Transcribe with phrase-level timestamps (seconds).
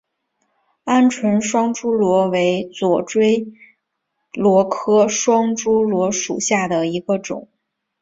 [0.85, 3.53] 鹌鹑双珠螺为左锥
[4.33, 7.47] 螺科双珠螺属下的一个种。